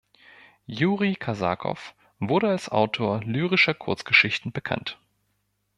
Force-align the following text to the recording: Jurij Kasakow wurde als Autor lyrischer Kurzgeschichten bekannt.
Jurij 0.65 1.13
Kasakow 1.15 1.77
wurde 2.17 2.49
als 2.49 2.69
Autor 2.69 3.21
lyrischer 3.23 3.75
Kurzgeschichten 3.75 4.51
bekannt. 4.51 4.99